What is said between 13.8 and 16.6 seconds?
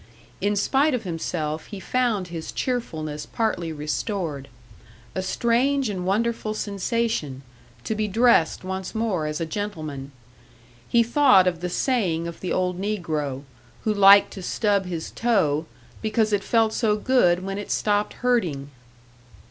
who liked to stub his toe, because it